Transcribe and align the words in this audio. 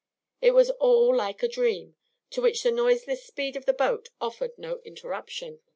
It 0.41 0.55
was 0.55 0.71
all 0.71 1.15
like 1.15 1.43
a 1.43 1.47
dream, 1.47 1.95
to 2.31 2.41
which 2.41 2.63
the 2.63 2.71
noiseless 2.71 3.23
speed 3.23 3.55
of 3.55 3.65
the 3.67 3.71
boat 3.73 4.09
offered 4.19 4.57
no 4.57 4.79
interruption. 4.79 5.59